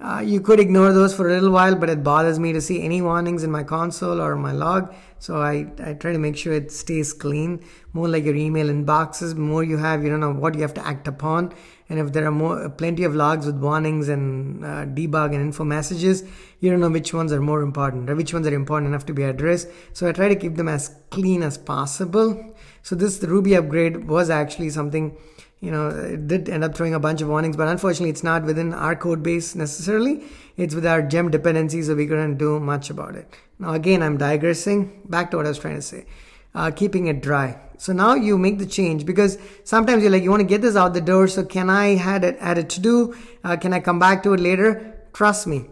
Uh, 0.00 0.20
you 0.20 0.40
could 0.40 0.60
ignore 0.60 0.92
those 0.92 1.14
for 1.14 1.28
a 1.28 1.32
little 1.32 1.50
while, 1.50 1.74
but 1.74 1.88
it 1.88 2.02
bothers 2.02 2.38
me 2.38 2.52
to 2.52 2.60
see 2.60 2.82
any 2.82 3.00
warnings 3.00 3.42
in 3.42 3.50
my 3.50 3.62
console 3.62 4.20
or 4.20 4.36
my 4.36 4.52
log. 4.52 4.94
So 5.24 5.40
I, 5.40 5.66
I 5.82 5.94
try 5.94 6.12
to 6.12 6.18
make 6.18 6.36
sure 6.36 6.52
it 6.52 6.70
stays 6.70 7.14
clean, 7.14 7.64
more 7.94 8.06
like 8.06 8.24
your 8.24 8.34
email 8.36 8.66
inboxes. 8.66 9.34
More 9.34 9.64
you 9.64 9.78
have, 9.78 10.04
you 10.04 10.10
don't 10.10 10.20
know 10.20 10.34
what 10.34 10.54
you 10.54 10.60
have 10.60 10.74
to 10.74 10.86
act 10.86 11.08
upon. 11.08 11.54
And 11.88 11.98
if 11.98 12.12
there 12.12 12.26
are 12.26 12.30
more, 12.30 12.68
plenty 12.68 13.04
of 13.04 13.14
logs 13.14 13.46
with 13.46 13.56
warnings 13.56 14.10
and 14.10 14.62
uh, 14.62 14.84
debug 14.84 15.32
and 15.34 15.40
info 15.40 15.64
messages, 15.64 16.24
you 16.60 16.70
don't 16.70 16.80
know 16.80 16.90
which 16.90 17.14
ones 17.14 17.32
are 17.32 17.40
more 17.40 17.62
important 17.62 18.10
or 18.10 18.16
which 18.16 18.34
ones 18.34 18.46
are 18.46 18.52
important 18.52 18.88
enough 18.88 19.06
to 19.06 19.14
be 19.14 19.22
addressed. 19.22 19.68
So 19.94 20.06
I 20.06 20.12
try 20.12 20.28
to 20.28 20.36
keep 20.36 20.56
them 20.56 20.68
as 20.68 20.94
clean 21.08 21.42
as 21.42 21.56
possible. 21.56 22.54
So 22.82 22.94
this 22.94 23.22
Ruby 23.22 23.54
upgrade 23.54 24.04
was 24.04 24.28
actually 24.28 24.68
something 24.68 25.16
you 25.60 25.70
know, 25.70 25.88
it 25.88 26.28
did 26.28 26.48
end 26.48 26.62
up 26.62 26.74
throwing 26.74 26.94
a 26.94 27.00
bunch 27.00 27.22
of 27.22 27.28
warnings, 27.28 27.56
but 27.56 27.68
unfortunately, 27.68 28.10
it's 28.10 28.22
not 28.22 28.44
within 28.44 28.74
our 28.74 28.94
code 28.94 29.22
base 29.22 29.54
necessarily. 29.54 30.24
It's 30.56 30.74
with 30.74 30.86
our 30.86 31.02
gem 31.02 31.30
dependencies, 31.30 31.86
so 31.86 31.94
we 31.94 32.06
couldn't 32.06 32.36
do 32.36 32.60
much 32.60 32.90
about 32.90 33.16
it. 33.16 33.34
Now, 33.58 33.72
again, 33.72 34.02
I'm 34.02 34.18
digressing. 34.18 35.02
Back 35.06 35.30
to 35.30 35.38
what 35.38 35.46
I 35.46 35.48
was 35.48 35.58
trying 35.58 35.76
to 35.76 35.82
say. 35.82 36.06
Uh, 36.54 36.70
keeping 36.70 37.06
it 37.06 37.20
dry. 37.20 37.58
So 37.78 37.92
now 37.92 38.14
you 38.14 38.38
make 38.38 38.58
the 38.58 38.66
change 38.66 39.04
because 39.04 39.38
sometimes 39.64 40.02
you're 40.02 40.12
like, 40.12 40.22
you 40.22 40.30
want 40.30 40.40
to 40.40 40.46
get 40.46 40.62
this 40.62 40.76
out 40.76 40.94
the 40.94 41.00
door. 41.00 41.26
So 41.28 41.44
can 41.44 41.68
I 41.68 41.96
add 41.96 42.24
it, 42.24 42.36
add 42.40 42.58
it 42.58 42.70
to 42.70 42.80
do? 42.80 43.16
Uh, 43.42 43.56
can 43.56 43.72
I 43.72 43.80
come 43.80 43.98
back 43.98 44.22
to 44.24 44.34
it 44.34 44.40
later? 44.40 44.94
Trust 45.12 45.46
me, 45.46 45.66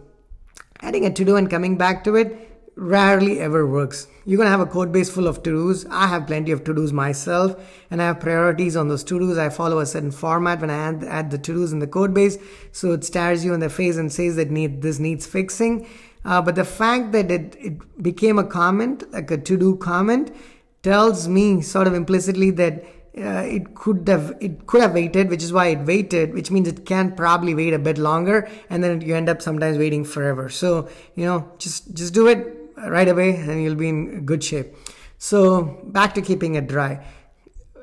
adding 0.81 1.05
a 1.05 1.11
to 1.11 1.23
do 1.23 1.35
and 1.35 1.49
coming 1.49 1.77
back 1.77 2.03
to 2.05 2.15
it 2.15 2.52
rarely 2.75 3.39
ever 3.39 3.67
works. 3.67 4.07
You're 4.25 4.37
going 4.37 4.47
to 4.47 4.51
have 4.51 4.59
a 4.59 4.65
code 4.65 4.91
base 4.91 5.09
full 5.09 5.27
of 5.27 5.43
to 5.43 5.51
dos. 5.51 5.85
I 5.89 6.07
have 6.07 6.27
plenty 6.27 6.51
of 6.51 6.63
to 6.63 6.73
dos 6.73 6.91
myself, 6.91 7.55
and 7.91 8.01
I 8.01 8.05
have 8.05 8.19
priorities 8.19 8.75
on 8.75 8.87
those 8.87 9.03
to 9.05 9.19
dos. 9.19 9.37
I 9.37 9.49
follow 9.49 9.79
a 9.79 9.85
certain 9.85 10.11
format 10.11 10.61
when 10.61 10.69
I 10.69 10.75
add, 10.75 11.03
add 11.03 11.31
the 11.31 11.37
to 11.37 11.53
dos 11.53 11.71
in 11.71 11.79
the 11.79 11.87
code 11.87 12.13
base, 12.13 12.37
so 12.71 12.93
it 12.93 13.03
stares 13.03 13.45
you 13.45 13.53
in 13.53 13.59
the 13.59 13.69
face 13.69 13.97
and 13.97 14.11
says 14.11 14.35
that 14.37 14.49
need, 14.49 14.81
this 14.81 14.99
needs 14.99 15.25
fixing. 15.25 15.87
Uh, 16.25 16.41
but 16.41 16.55
the 16.55 16.65
fact 16.65 17.11
that 17.11 17.29
it, 17.29 17.55
it 17.59 18.01
became 18.01 18.39
a 18.39 18.43
comment, 18.43 19.11
like 19.11 19.29
a 19.29 19.37
to 19.37 19.57
do 19.57 19.75
comment, 19.75 20.33
tells 20.81 21.27
me 21.27 21.61
sort 21.61 21.87
of 21.87 21.93
implicitly 21.93 22.49
that 22.51 22.83
uh, 23.15 23.45
it 23.45 23.75
could 23.75 24.07
have 24.07 24.35
it 24.39 24.65
could 24.65 24.81
have 24.81 24.93
waited, 24.93 25.29
which 25.29 25.43
is 25.43 25.53
why 25.53 25.67
it 25.67 25.85
waited, 25.85 26.33
which 26.33 26.49
means 26.49 26.67
it 26.67 26.85
can 26.85 27.15
probably 27.15 27.53
wait 27.53 27.73
a 27.73 27.77
bit 27.77 27.97
longer, 27.99 28.49
and 28.69 28.83
then 28.83 29.01
you 29.01 29.15
end 29.15 29.29
up 29.29 29.41
sometimes 29.41 29.77
waiting 29.77 30.03
forever. 30.03 30.49
So 30.49 30.89
you 31.13 31.25
know, 31.25 31.51
just 31.59 31.93
just 31.93 32.13
do 32.13 32.27
it 32.27 32.62
right 32.89 33.07
away 33.07 33.35
and 33.35 33.61
you'll 33.63 33.75
be 33.75 33.89
in 33.89 34.25
good 34.25 34.43
shape. 34.43 34.75
So 35.17 35.79
back 35.85 36.13
to 36.15 36.21
keeping 36.21 36.55
it 36.55 36.67
dry. 36.67 37.05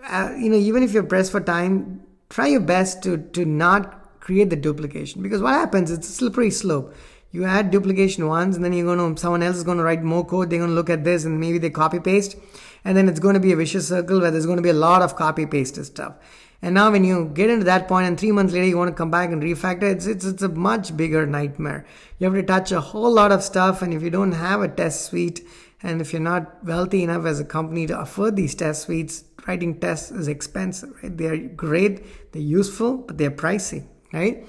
Uh, 0.06 0.34
you 0.38 0.50
know, 0.50 0.56
even 0.56 0.82
if 0.82 0.92
you're 0.92 1.02
pressed 1.02 1.32
for 1.32 1.40
time, 1.40 2.02
try 2.28 2.46
your 2.48 2.60
best 2.60 3.02
to 3.02 3.18
to 3.18 3.44
not 3.44 4.20
create 4.20 4.50
the 4.50 4.56
duplication 4.56 5.22
because 5.22 5.42
what 5.42 5.54
happens? 5.54 5.90
It's 5.90 6.08
a 6.08 6.12
slippery 6.12 6.50
slope. 6.50 6.94
You 7.32 7.44
add 7.44 7.70
duplication 7.70 8.26
once, 8.26 8.56
and 8.56 8.64
then 8.64 8.72
you're 8.72 8.86
going 8.94 9.14
to 9.14 9.20
someone 9.20 9.42
else 9.42 9.56
is 9.56 9.62
going 9.62 9.78
to 9.78 9.84
write 9.84 10.02
more 10.02 10.24
code. 10.24 10.50
They're 10.50 10.58
going 10.58 10.70
to 10.70 10.74
look 10.74 10.90
at 10.90 11.04
this, 11.04 11.24
and 11.24 11.38
maybe 11.38 11.58
they 11.58 11.70
copy 11.70 12.00
paste, 12.00 12.36
and 12.84 12.96
then 12.96 13.08
it's 13.08 13.20
going 13.20 13.34
to 13.34 13.40
be 13.40 13.52
a 13.52 13.56
vicious 13.56 13.88
circle 13.88 14.20
where 14.20 14.30
there's 14.30 14.46
going 14.46 14.56
to 14.56 14.62
be 14.62 14.70
a 14.70 14.80
lot 14.88 15.02
of 15.02 15.14
copy 15.14 15.46
pasted 15.46 15.86
stuff. 15.86 16.14
And 16.62 16.74
now 16.74 16.90
when 16.90 17.04
you 17.04 17.30
get 17.32 17.48
into 17.48 17.64
that 17.64 17.88
point 17.88 18.06
and 18.06 18.20
three 18.20 18.32
months 18.32 18.52
later 18.52 18.66
you 18.66 18.76
want 18.76 18.88
to 18.88 18.94
come 18.94 19.10
back 19.10 19.30
and 19.30 19.42
refactor, 19.42 19.84
it's, 19.84 20.06
it's, 20.06 20.24
it's 20.24 20.42
a 20.42 20.48
much 20.48 20.96
bigger 20.96 21.26
nightmare. 21.26 21.86
You 22.18 22.26
have 22.26 22.34
to 22.34 22.42
touch 22.42 22.70
a 22.70 22.80
whole 22.80 23.10
lot 23.10 23.32
of 23.32 23.42
stuff. 23.42 23.80
And 23.80 23.94
if 23.94 24.02
you 24.02 24.10
don't 24.10 24.32
have 24.32 24.60
a 24.60 24.68
test 24.68 25.06
suite 25.06 25.46
and 25.82 26.00
if 26.02 26.12
you're 26.12 26.20
not 26.20 26.62
wealthy 26.62 27.02
enough 27.02 27.24
as 27.24 27.40
a 27.40 27.44
company 27.44 27.86
to 27.86 27.98
afford 27.98 28.36
these 28.36 28.54
test 28.54 28.82
suites, 28.82 29.24
writing 29.46 29.80
tests 29.80 30.10
is 30.10 30.28
expensive, 30.28 30.90
right? 31.02 31.16
They're 31.16 31.38
great, 31.38 32.32
they're 32.32 32.42
useful, 32.42 32.98
but 32.98 33.16
they're 33.16 33.30
pricey, 33.30 33.86
right? 34.12 34.46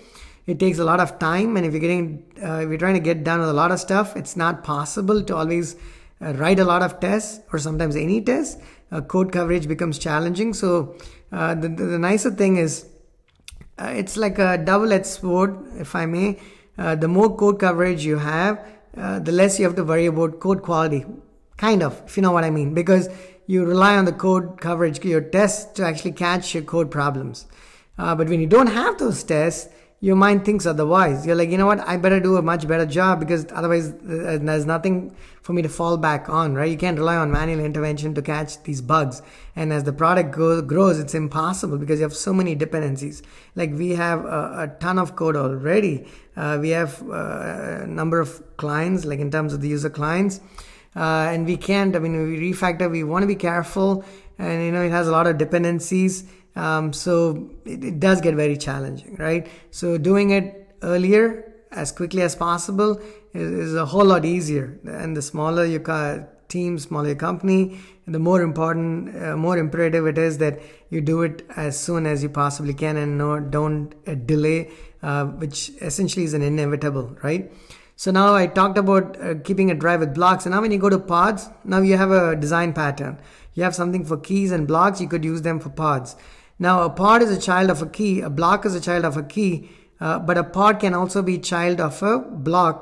It 0.48 0.60
takes 0.60 0.80
a 0.80 0.84
lot 0.84 1.00
of 1.00 1.18
time. 1.20 1.56
And 1.56 1.65
if 1.65 1.72
you're 1.72 1.80
getting, 1.80 2.25
uh, 2.44 2.60
if 2.63 2.70
you're 2.70 2.77
trying 2.77 2.96
to 2.96 3.00
get 3.00 3.24
done 3.24 3.39
with 3.39 3.50
a 3.50 3.53
lot 3.53 3.72
of 3.72 3.80
stuff, 3.80 4.18
it's 4.18 4.36
not 4.36 4.65
possible 4.65 5.24
to 5.24 5.36
always 5.36 5.77
uh, 6.22 6.34
write 6.34 6.60
a 6.60 6.65
lot 6.65 6.82
of 6.82 7.00
tests 7.00 7.39
or 7.53 7.60
sometimes 7.60 7.96
any 7.96 8.22
tests. 8.22 8.62
Uh, 8.91 9.00
code 9.00 9.32
coverage 9.32 9.70
becomes 9.70 9.98
challenging. 9.98 10.53
So 10.53 10.98
uh, 11.32 11.56
the, 11.56 11.70
the, 11.70 11.86
the, 11.86 12.00
nicer 12.00 12.32
thing 12.32 12.58
is 12.58 12.88
uh, 13.78 13.94
it's 13.96 14.18
like 14.18 14.38
a 14.38 14.58
double-edged 14.58 15.06
sword, 15.06 15.58
if 15.78 15.96
I 15.96 16.06
may. 16.06 16.40
Uh, 16.78 16.96
the 16.96 17.08
more 17.08 17.36
code 17.36 17.60
coverage 17.60 18.04
you 18.06 18.18
have, 18.18 18.66
uh, 18.98 19.20
the 19.20 19.32
less 19.32 19.60
you 19.60 19.66
have 19.66 19.76
to 19.76 19.84
worry 19.84 20.08
about 20.08 20.40
code 20.40 20.62
quality. 20.62 21.06
Kind 21.58 21.84
of, 21.84 22.02
if 22.06 22.18
you 22.18 22.24
know 22.24 22.32
what 22.32 22.44
I 22.44 22.50
mean, 22.50 22.74
because 22.74 23.08
you 23.48 23.66
rely 23.66 23.98
on 23.98 24.06
the 24.06 24.14
code 24.14 24.60
coverage, 24.60 25.04
your 25.06 25.22
tests 25.22 25.72
to 25.74 25.86
actually 25.86 26.14
catch 26.14 26.54
your 26.54 26.64
code 26.64 26.92
problems. 26.92 27.46
Uh, 27.98 28.16
but 28.16 28.28
when 28.28 28.40
you 28.40 28.48
don't 28.48 28.68
have 28.68 28.98
those 28.98 29.24
tests, 29.24 29.70
your 30.03 30.15
mind 30.15 30.43
thinks 30.43 30.65
otherwise. 30.65 31.27
You're 31.27 31.36
like, 31.36 31.50
you 31.50 31.60
know 31.60 31.67
what? 31.67 31.79
I 31.88 31.96
better 31.96 32.20
do 32.20 32.36
a 32.36 32.41
much 32.41 32.67
better 32.67 32.88
job 32.88 33.20
because 33.20 33.46
otherwise 33.53 33.89
uh, 33.91 34.39
there's 34.41 34.65
nothing 34.65 35.15
for 35.43 35.53
me 35.53 35.62
to 35.62 35.70
fall 35.70 35.96
back 35.96 36.27
on, 36.27 36.55
right? 36.55 36.72
You 36.72 36.77
can't 36.77 36.98
rely 36.98 37.17
on 37.17 37.31
manual 37.31 37.60
intervention 37.63 38.15
to 38.15 38.22
catch 38.24 38.62
these 38.63 38.81
bugs. 38.81 39.22
And 39.55 39.72
as 39.72 39.84
the 39.84 39.93
product 39.93 40.31
go- 40.31 40.63
grows, 40.63 40.98
it's 40.98 41.13
impossible 41.13 41.77
because 41.77 42.00
you 42.00 42.03
have 42.03 42.15
so 42.15 42.34
many 42.34 42.55
dependencies. 42.55 43.22
Like 43.55 43.74
we 43.74 43.91
have 43.91 44.25
a, 44.25 44.72
a 44.72 44.75
ton 44.79 44.98
of 44.98 45.15
code 45.15 45.36
already. 45.36 46.08
Uh, 46.36 46.58
we 46.60 46.70
have 46.70 47.00
uh, 47.08 47.81
a 47.84 47.88
number 47.88 48.20
of 48.20 48.58
clients, 48.58 49.05
like 49.05 49.20
in 49.20 49.29
terms 49.29 49.53
of 49.53 49.62
the 49.62 49.67
user 49.67 49.91
clients. 49.91 50.41
Uh, 50.96 51.29
and 51.29 51.46
we 51.46 51.58
can't, 51.58 51.96
I 51.96 52.00
mean, 52.00 52.13
we 52.27 52.51
refactor, 52.51 52.89
we 52.89 53.03
want 53.03 53.22
to 53.22 53.27
be 53.27 53.36
careful. 53.36 54.03
And, 54.39 54.63
you 54.63 54.72
know, 54.72 54.81
it 54.81 54.89
has 54.89 55.08
a 55.08 55.12
lot 55.12 55.27
of 55.27 55.38
dependencies 55.38 56.24
um, 56.55 56.93
so 56.93 57.50
it, 57.65 57.84
it, 57.84 58.00
does 58.00 58.22
get 58.22 58.36
very 58.36 58.58
challenging, 58.58 59.15
right? 59.15 59.48
So 59.72 59.98
doing 59.98 60.31
it 60.31 60.75
earlier, 60.81 61.53
as 61.72 61.91
quickly 61.91 62.22
as 62.22 62.36
possible, 62.36 63.00
is, 63.34 63.51
is 63.51 63.75
a 63.75 63.86
whole 63.86 64.05
lot 64.05 64.25
easier. 64.25 64.79
And 64.86 65.15
the 65.15 65.22
smaller 65.22 65.65
your 65.65 66.27
team, 66.50 66.77
smaller 66.77 67.08
your 67.08 67.15
company, 67.15 67.79
the 68.05 68.20
more 68.20 68.41
important, 68.41 69.15
uh, 69.22 69.38
more 69.38 69.58
imperative 69.58 70.05
it 70.08 70.17
is 70.17 70.38
that 70.39 70.60
you 70.89 71.00
do 71.00 71.22
it 71.22 71.46
as 71.55 71.79
soon 71.79 72.05
as 72.05 72.22
you 72.22 72.29
possibly 72.29 72.74
can 72.74 72.98
and 72.98 73.17
no, 73.17 73.39
don't 73.39 73.96
uh, 74.05 74.15
delay, 74.15 74.70
uh, 75.01 75.25
which 75.25 75.72
essentially 75.81 76.25
is 76.25 76.34
an 76.34 76.41
inevitable, 76.41 77.15
right? 77.24 77.51
So 77.96 78.12
now 78.12 78.34
I 78.34 78.48
talked 78.48 78.77
about 78.77 79.22
uh, 79.22 79.36
keeping 79.43 79.70
it 79.70 79.79
dry 79.79 79.96
with 79.96 80.13
blocks. 80.13 80.46
And 80.46 80.53
now 80.53 80.62
when 80.62 80.72
you 80.72 80.79
go 80.79 80.89
to 80.89 81.00
pods, 81.00 81.50
now 81.63 81.81
you 81.81 81.98
have 81.98 82.12
a 82.12 82.36
design 82.36 82.74
pattern. 82.74 83.20
You 83.53 83.63
have 83.63 83.75
something 83.75 84.05
for 84.05 84.17
keys 84.17 84.51
and 84.51 84.67
blocks. 84.67 85.00
You 85.00 85.08
could 85.08 85.24
use 85.24 85.43
them 85.43 85.60
for 85.60 85.70
pods. 85.70 86.15
Now, 86.62 86.84
a 86.84 86.89
pod 86.91 87.24
is 87.24 87.32
a 87.32 87.41
child 87.41 87.72
of 87.72 87.82
a 87.82 87.88
key, 87.88 88.22
a 88.22 88.30
block 88.30 88.65
is 88.68 88.75
a 88.75 88.80
child 88.80 89.03
of 89.03 89.18
a 89.18 89.24
key, 89.24 89.70
uh, 90.00 90.20
but 90.20 90.38
a 90.38 90.44
pod 90.44 90.80
can 90.80 90.94
also 90.94 91.24
be 91.24 91.39
child 91.39 91.82
of 91.82 92.03
a 92.03 92.20
block, 92.20 92.80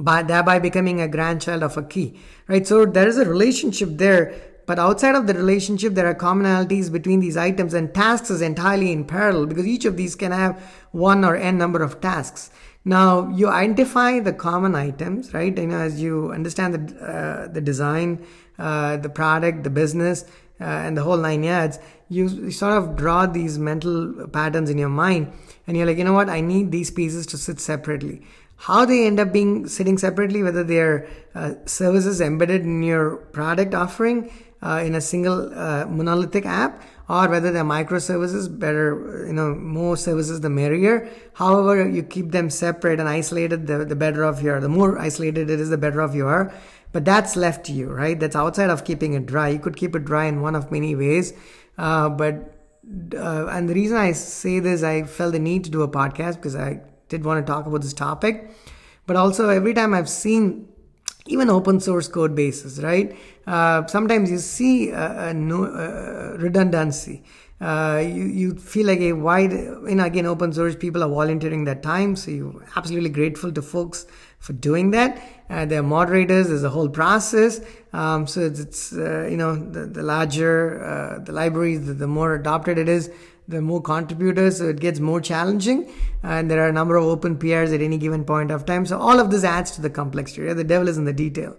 by 0.00 0.22
thereby 0.22 0.58
becoming 0.58 1.00
a 1.00 1.06
grandchild 1.06 1.62
of 1.62 1.76
a 1.76 1.82
key, 1.84 2.18
right? 2.48 2.66
So 2.66 2.84
there 2.84 3.06
is 3.06 3.18
a 3.18 3.24
relationship 3.24 3.90
there, 3.92 4.34
but 4.66 4.80
outside 4.80 5.14
of 5.14 5.28
the 5.28 5.34
relationship, 5.34 5.94
there 5.94 6.08
are 6.08 6.14
commonalities 6.14 6.90
between 6.90 7.20
these 7.20 7.36
items, 7.36 7.72
and 7.72 7.94
tasks 7.94 8.30
is 8.30 8.42
entirely 8.42 8.90
in 8.90 9.04
parallel 9.04 9.46
because 9.46 9.66
each 9.66 9.84
of 9.84 9.96
these 9.96 10.16
can 10.16 10.32
have 10.32 10.60
one 10.90 11.24
or 11.24 11.36
n 11.36 11.56
number 11.58 11.82
of 11.82 12.00
tasks. 12.00 12.50
Now 12.84 13.28
you 13.28 13.48
identify 13.48 14.18
the 14.18 14.32
common 14.32 14.74
items, 14.74 15.32
right? 15.32 15.56
You 15.56 15.68
know, 15.68 15.78
as 15.78 16.02
you 16.02 16.32
understand 16.32 16.74
the 16.74 16.82
uh, 17.14 17.48
the 17.48 17.60
design, 17.60 18.26
uh, 18.58 18.96
the 18.96 19.08
product, 19.08 19.62
the 19.62 19.70
business, 19.70 20.24
uh, 20.60 20.64
and 20.64 20.96
the 20.96 21.02
whole 21.02 21.16
nine 21.16 21.44
yards, 21.44 21.78
you, 22.12 22.50
sort 22.50 22.74
of 22.74 22.96
draw 22.96 23.26
these 23.26 23.58
mental 23.58 24.28
patterns 24.28 24.70
in 24.70 24.78
your 24.78 24.88
mind, 24.88 25.32
and 25.66 25.76
you're 25.76 25.86
like, 25.86 25.98
you 25.98 26.04
know 26.04 26.12
what? 26.12 26.28
I 26.28 26.40
need 26.40 26.70
these 26.70 26.90
pieces 26.90 27.26
to 27.26 27.38
sit 27.38 27.60
separately. 27.60 28.22
How 28.56 28.84
they 28.84 29.06
end 29.06 29.18
up 29.18 29.32
being 29.32 29.66
sitting 29.66 29.98
separately, 29.98 30.42
whether 30.42 30.62
they're 30.62 31.08
uh, 31.34 31.54
services 31.66 32.20
embedded 32.20 32.62
in 32.62 32.82
your 32.82 33.16
product 33.16 33.74
offering 33.74 34.30
uh, 34.62 34.82
in 34.84 34.94
a 34.94 35.00
single 35.00 35.52
uh, 35.58 35.86
monolithic 35.86 36.46
app, 36.46 36.82
or 37.08 37.28
whether 37.28 37.50
they're 37.50 37.64
microservices, 37.64 38.46
better, 38.66 39.24
you 39.26 39.32
know, 39.32 39.54
more 39.54 39.96
services 39.96 40.40
the 40.40 40.50
merrier. 40.50 41.08
However, 41.34 41.88
you 41.88 42.02
keep 42.04 42.30
them 42.30 42.50
separate 42.50 43.00
and 43.00 43.08
isolated, 43.08 43.66
the, 43.66 43.84
the 43.84 43.96
better 43.96 44.24
off 44.24 44.42
you 44.42 44.52
are. 44.52 44.60
The 44.60 44.68
more 44.68 44.98
isolated 44.98 45.50
it 45.50 45.58
is, 45.58 45.70
the 45.70 45.78
better 45.78 46.00
off 46.00 46.14
you 46.14 46.28
are. 46.28 46.54
But 46.92 47.04
that's 47.04 47.36
left 47.36 47.66
to 47.66 47.72
you, 47.72 47.90
right? 47.90 48.20
That's 48.20 48.36
outside 48.36 48.70
of 48.70 48.84
keeping 48.84 49.14
it 49.14 49.26
dry. 49.26 49.48
You 49.48 49.58
could 49.58 49.76
keep 49.76 49.96
it 49.96 50.04
dry 50.04 50.26
in 50.26 50.42
one 50.42 50.54
of 50.54 50.70
many 50.70 50.94
ways. 50.94 51.32
Uh, 51.78 52.08
but, 52.08 52.54
uh, 53.14 53.46
and 53.46 53.68
the 53.68 53.74
reason 53.74 53.96
I 53.96 54.12
say 54.12 54.58
this, 54.60 54.82
I 54.82 55.04
felt 55.04 55.32
the 55.32 55.38
need 55.38 55.64
to 55.64 55.70
do 55.70 55.82
a 55.82 55.88
podcast 55.88 56.36
because 56.36 56.56
I 56.56 56.80
did 57.08 57.24
want 57.24 57.44
to 57.44 57.50
talk 57.52 57.66
about 57.66 57.82
this 57.82 57.92
topic. 57.92 58.50
But 59.06 59.16
also, 59.16 59.48
every 59.48 59.74
time 59.74 59.94
I've 59.94 60.08
seen 60.08 60.68
even 61.26 61.48
open 61.48 61.80
source 61.80 62.08
code 62.08 62.34
bases, 62.34 62.82
right? 62.82 63.16
Uh, 63.46 63.86
sometimes 63.86 64.30
you 64.30 64.38
see 64.38 64.90
a, 64.90 65.28
a 65.28 65.34
no, 65.34 65.64
uh, 65.64 66.36
redundancy. 66.38 67.22
Uh, 67.60 68.02
you, 68.04 68.24
you 68.24 68.54
feel 68.56 68.86
like 68.86 68.98
a 69.00 69.12
wide, 69.12 69.52
you 69.52 69.94
know, 69.94 70.04
again, 70.04 70.26
open 70.26 70.52
source 70.52 70.74
people 70.74 71.02
are 71.02 71.08
volunteering 71.08 71.64
their 71.64 71.76
time. 71.76 72.16
So 72.16 72.32
you're 72.32 72.66
absolutely 72.74 73.10
grateful 73.10 73.52
to 73.52 73.62
folks 73.62 74.06
for 74.42 74.52
doing 74.52 74.90
that. 74.90 75.22
Uh, 75.48 75.64
there 75.64 75.78
are 75.78 75.84
moderators. 75.84 76.48
There's 76.48 76.64
a 76.64 76.70
whole 76.70 76.88
process. 76.88 77.60
Um, 77.92 78.26
so 78.26 78.40
it's, 78.40 78.58
it's 78.58 78.92
uh, 78.92 79.28
you 79.30 79.36
know 79.36 79.54
the, 79.54 79.86
the 79.86 80.02
larger 80.02 80.82
uh, 80.84 81.18
the 81.20 81.30
libraries, 81.30 81.86
the, 81.86 81.94
the, 81.94 82.08
more 82.08 82.34
adopted 82.34 82.76
it 82.76 82.88
is, 82.88 83.08
the 83.46 83.62
more 83.62 83.80
contributors. 83.80 84.58
So 84.58 84.70
it 84.70 84.80
gets 84.80 84.98
more 84.98 85.20
challenging, 85.20 85.92
and 86.24 86.50
there 86.50 86.60
are 86.64 86.68
a 86.68 86.72
number 86.72 86.96
of 86.96 87.04
open 87.04 87.38
PRs 87.38 87.72
at 87.72 87.80
any 87.80 87.98
given 87.98 88.24
point 88.24 88.50
of 88.50 88.66
time. 88.66 88.84
So 88.84 88.98
all 88.98 89.20
of 89.20 89.30
this 89.30 89.44
adds 89.44 89.70
to 89.72 89.80
the 89.80 89.90
complexity. 89.90 90.42
Right? 90.42 90.56
The 90.56 90.64
devil 90.64 90.88
is 90.88 90.98
in 90.98 91.04
the 91.04 91.12
detail. 91.12 91.56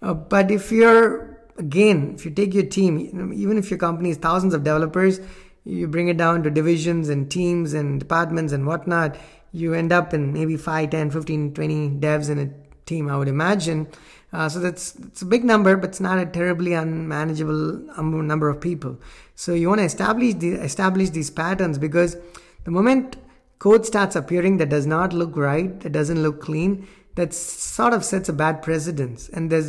Uh, 0.00 0.14
but 0.14 0.50
if 0.50 0.72
you're 0.72 1.38
again, 1.58 2.14
if 2.14 2.24
you 2.24 2.30
take 2.30 2.54
your 2.54 2.64
team, 2.64 2.98
even 3.34 3.58
if 3.58 3.70
your 3.70 3.78
company 3.78 4.08
is 4.08 4.16
thousands 4.16 4.54
of 4.54 4.64
developers, 4.64 5.20
you 5.64 5.86
bring 5.86 6.08
it 6.08 6.16
down 6.16 6.42
to 6.44 6.50
divisions 6.50 7.10
and 7.10 7.30
teams 7.30 7.74
and 7.74 8.00
departments 8.00 8.54
and 8.54 8.66
whatnot 8.66 9.18
you 9.52 9.74
end 9.74 9.92
up 9.92 10.14
in 10.14 10.32
maybe 10.32 10.56
5 10.56 10.90
10 10.90 11.10
15 11.10 11.54
20 11.54 11.90
devs 12.00 12.30
in 12.30 12.38
a 12.38 12.50
team 12.86 13.08
i 13.08 13.16
would 13.16 13.28
imagine. 13.28 13.86
Uh, 14.32 14.48
so 14.48 14.58
that's 14.58 14.96
it's 14.96 15.22
a 15.22 15.26
big 15.26 15.44
number 15.44 15.76
but 15.76 15.90
it's 15.90 16.00
not 16.00 16.18
a 16.18 16.26
terribly 16.26 16.72
unmanageable 16.72 17.86
number 18.02 18.48
of 18.48 18.60
people. 18.60 18.98
So 19.34 19.52
you 19.54 19.68
want 19.68 19.80
to 19.80 19.84
establish 19.84 20.34
the, 20.34 20.54
establish 20.54 21.10
these 21.10 21.30
patterns 21.30 21.78
because 21.78 22.16
the 22.64 22.70
moment 22.70 23.16
code 23.58 23.84
starts 23.86 24.16
appearing 24.16 24.56
that 24.56 24.70
does 24.70 24.86
not 24.86 25.12
look 25.12 25.36
right 25.36 25.80
that 25.80 25.92
doesn't 25.92 26.22
look 26.22 26.40
clean 26.40 26.88
that 27.14 27.34
sort 27.34 27.92
of 27.92 28.04
sets 28.04 28.28
a 28.28 28.32
bad 28.32 28.62
precedence. 28.62 29.28
And 29.28 29.50
there's 29.50 29.68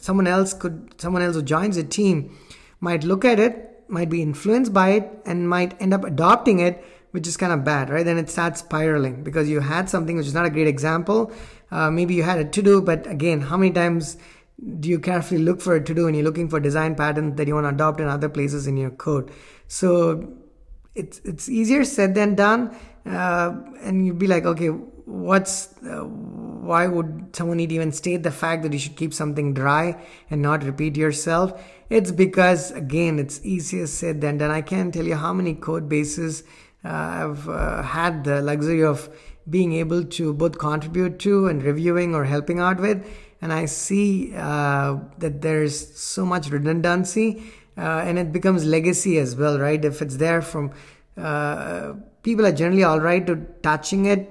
someone 0.00 0.26
else 0.26 0.54
could 0.54 0.94
someone 1.00 1.22
else 1.22 1.34
who 1.34 1.42
joins 1.42 1.76
a 1.76 1.84
team 1.84 2.36
might 2.80 3.04
look 3.04 3.24
at 3.24 3.40
it 3.40 3.84
might 3.88 4.08
be 4.08 4.22
influenced 4.22 4.72
by 4.72 4.90
it 4.90 5.10
and 5.26 5.48
might 5.48 5.80
end 5.80 5.92
up 5.92 6.04
adopting 6.04 6.58
it 6.58 6.84
which 7.14 7.28
is 7.28 7.36
kind 7.36 7.52
of 7.52 7.62
bad, 7.62 7.90
right? 7.90 8.04
Then 8.04 8.18
it 8.18 8.28
starts 8.28 8.58
spiraling 8.58 9.22
because 9.22 9.48
you 9.48 9.60
had 9.60 9.88
something 9.88 10.16
which 10.16 10.26
is 10.26 10.34
not 10.34 10.46
a 10.46 10.50
great 10.50 10.66
example. 10.66 11.32
Uh, 11.70 11.88
maybe 11.88 12.12
you 12.12 12.24
had 12.24 12.40
a 12.40 12.44
to 12.44 12.60
do, 12.60 12.82
but 12.82 13.06
again, 13.06 13.40
how 13.40 13.56
many 13.56 13.70
times 13.70 14.16
do 14.80 14.88
you 14.88 14.98
carefully 14.98 15.40
look 15.40 15.60
for 15.60 15.76
a 15.76 15.84
to 15.84 15.94
do 15.94 16.08
and 16.08 16.16
you're 16.16 16.24
looking 16.24 16.48
for 16.48 16.58
design 16.58 16.96
patterns 16.96 17.36
that 17.36 17.46
you 17.46 17.54
want 17.54 17.66
to 17.66 17.68
adopt 17.68 18.00
in 18.00 18.08
other 18.08 18.28
places 18.28 18.66
in 18.66 18.76
your 18.76 18.90
code? 18.90 19.30
So 19.68 20.34
it's 20.96 21.20
it's 21.20 21.48
easier 21.48 21.84
said 21.84 22.16
than 22.16 22.34
done, 22.34 22.76
uh, 23.06 23.60
and 23.80 24.04
you'd 24.04 24.18
be 24.18 24.26
like, 24.26 24.44
okay, 24.44 24.70
what's 24.70 25.68
uh, 25.84 26.00
why 26.64 26.88
would 26.88 27.36
someone 27.36 27.58
need 27.58 27.70
even 27.70 27.92
state 27.92 28.24
the 28.24 28.32
fact 28.32 28.64
that 28.64 28.72
you 28.72 28.80
should 28.80 28.96
keep 28.96 29.14
something 29.14 29.54
dry 29.54 30.04
and 30.30 30.42
not 30.42 30.64
repeat 30.64 30.96
yourself? 30.96 31.62
It's 31.90 32.10
because 32.10 32.72
again, 32.72 33.20
it's 33.20 33.40
easier 33.44 33.86
said 33.86 34.20
than 34.20 34.38
done. 34.38 34.50
I 34.50 34.62
can't 34.62 34.92
tell 34.92 35.04
you 35.04 35.14
how 35.14 35.32
many 35.32 35.54
code 35.54 35.88
bases 35.88 36.42
I've 36.84 37.48
uh, 37.48 37.82
had 37.82 38.24
the 38.24 38.42
luxury 38.42 38.84
of 38.84 39.08
being 39.48 39.72
able 39.72 40.04
to 40.04 40.32
both 40.32 40.58
contribute 40.58 41.18
to 41.20 41.48
and 41.48 41.62
reviewing 41.62 42.14
or 42.14 42.24
helping 42.24 42.60
out 42.60 42.80
with. 42.80 43.06
And 43.40 43.52
I 43.52 43.66
see 43.66 44.34
uh, 44.34 44.98
that 45.18 45.42
there's 45.42 45.98
so 45.98 46.24
much 46.24 46.48
redundancy 46.48 47.42
and 47.76 48.18
it 48.18 48.32
becomes 48.32 48.64
legacy 48.64 49.18
as 49.18 49.34
well, 49.34 49.58
right? 49.58 49.84
If 49.84 50.00
it's 50.00 50.16
there 50.16 50.40
from 50.40 50.72
people 52.24 52.46
are 52.46 52.52
generally 52.52 52.82
all 52.82 53.00
right 53.00 53.24
to 53.26 53.36
touching 53.62 54.06
it 54.06 54.30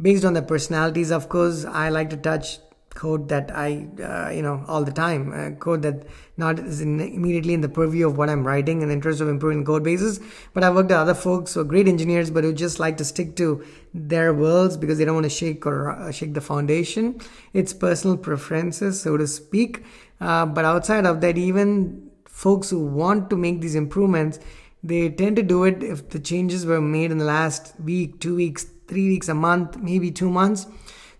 based 0.00 0.24
on 0.24 0.32
their 0.32 0.42
personalities 0.42 1.12
of 1.12 1.28
course 1.28 1.64
i 1.64 1.88
like 1.88 2.10
to 2.10 2.16
touch 2.16 2.58
code 2.94 3.28
that 3.28 3.50
I, 3.54 3.88
uh, 4.02 4.30
you 4.30 4.42
know, 4.42 4.64
all 4.68 4.84
the 4.84 4.92
time, 4.92 5.32
uh, 5.32 5.50
code 5.58 5.82
that 5.82 6.06
not 6.36 6.58
is 6.58 6.80
in, 6.80 7.00
immediately 7.00 7.54
in 7.54 7.60
the 7.60 7.68
purview 7.68 8.06
of 8.06 8.16
what 8.16 8.28
I'm 8.28 8.46
writing 8.46 8.82
in 8.82 8.88
the 8.88 8.94
interest 8.94 9.20
of 9.20 9.28
improving 9.28 9.64
code 9.64 9.82
bases. 9.82 10.20
But 10.52 10.64
I've 10.64 10.74
worked 10.74 10.88
with 10.88 10.98
other 10.98 11.14
folks 11.14 11.54
who 11.54 11.60
are 11.60 11.64
great 11.64 11.88
engineers, 11.88 12.30
but 12.30 12.44
who 12.44 12.52
just 12.52 12.78
like 12.78 12.96
to 12.98 13.04
stick 13.04 13.36
to 13.36 13.64
their 13.92 14.32
worlds 14.32 14.76
because 14.76 14.98
they 14.98 15.04
don't 15.04 15.14
want 15.14 15.24
to 15.24 15.30
shake 15.30 15.66
or 15.66 15.90
uh, 15.90 16.12
shake 16.12 16.34
the 16.34 16.40
foundation. 16.40 17.20
It's 17.52 17.72
personal 17.72 18.16
preferences, 18.16 19.02
so 19.02 19.16
to 19.16 19.26
speak. 19.26 19.84
Uh, 20.20 20.46
but 20.46 20.64
outside 20.64 21.06
of 21.06 21.20
that, 21.20 21.36
even 21.36 22.10
folks 22.26 22.70
who 22.70 22.84
want 22.84 23.30
to 23.30 23.36
make 23.36 23.60
these 23.60 23.74
improvements, 23.74 24.38
they 24.82 25.08
tend 25.08 25.36
to 25.36 25.42
do 25.42 25.64
it 25.64 25.82
if 25.82 26.10
the 26.10 26.20
changes 26.20 26.64
were 26.66 26.80
made 26.80 27.10
in 27.10 27.18
the 27.18 27.24
last 27.24 27.74
week, 27.80 28.20
two 28.20 28.36
weeks, 28.36 28.66
three 28.86 29.08
weeks, 29.08 29.28
a 29.28 29.34
month, 29.34 29.78
maybe 29.78 30.10
two 30.10 30.30
months 30.30 30.66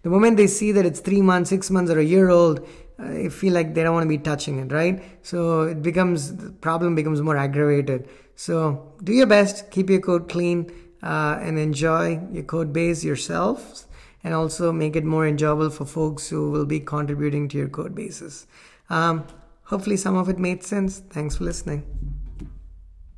the 0.05 0.11
moment 0.11 0.37
they 0.37 0.47
see 0.47 0.71
that 0.71 0.87
it's 0.87 1.01
three 1.01 1.23
months, 1.23 1.51
six 1.51 1.71
months, 1.71 1.91
or 1.91 1.99
a 1.99 2.05
year 2.05 2.31
old, 2.31 2.65
they 2.99 3.29
feel 3.29 3.53
like 3.53 3.75
they 3.75 3.83
don't 3.83 3.95
want 3.95 4.05
to 4.05 4.09
be 4.09 4.19
touching 4.19 4.61
it, 4.61 4.71
right? 4.71 5.03
So 5.23 5.63
it 5.63 5.83
becomes 5.83 6.37
the 6.37 6.53
problem 6.53 6.95
becomes 6.95 7.21
more 7.21 7.37
aggravated. 7.37 8.09
So 8.37 8.93
do 9.03 9.13
your 9.13 9.27
best, 9.27 9.71
keep 9.73 9.91
your 9.91 10.01
code 10.01 10.29
clean, 10.29 10.71
uh, 11.03 11.39
and 11.41 11.59
enjoy 11.59 12.21
your 12.31 12.45
code 12.45 12.73
base 12.73 13.03
yourselves. 13.03 13.87
and 14.25 14.33
also 14.33 14.73
make 14.73 14.97
it 14.97 15.05
more 15.05 15.27
enjoyable 15.27 15.69
for 15.69 15.85
folks 15.85 16.29
who 16.31 16.51
will 16.51 16.65
be 16.65 16.81
contributing 16.81 17.47
to 17.47 17.59
your 17.59 17.69
code 17.69 17.95
bases. 17.95 18.47
Um, 18.89 19.27
hopefully, 19.65 19.99
some 19.99 20.17
of 20.17 20.31
it 20.31 20.39
made 20.39 20.65
sense. 20.65 20.99
Thanks 20.99 21.37
for 21.37 21.45
listening. 21.45 22.14